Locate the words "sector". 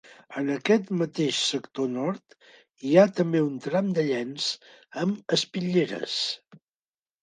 1.49-1.91